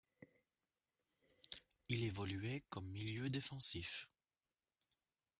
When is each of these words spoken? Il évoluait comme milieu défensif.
Il 1.89 2.03
évoluait 2.05 2.63
comme 2.71 2.87
milieu 2.89 3.29
défensif. 3.29 4.09